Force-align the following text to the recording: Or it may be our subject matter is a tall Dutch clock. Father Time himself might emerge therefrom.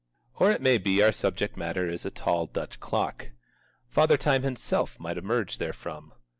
Or 0.33 0.49
it 0.51 0.63
may 0.63 0.79
be 0.79 1.03
our 1.03 1.11
subject 1.11 1.55
matter 1.57 1.87
is 1.87 2.05
a 2.05 2.09
tall 2.09 2.47
Dutch 2.47 2.79
clock. 2.79 3.29
Father 3.87 4.17
Time 4.17 4.41
himself 4.41 4.99
might 4.99 5.19
emerge 5.19 5.59
therefrom. 5.59 6.13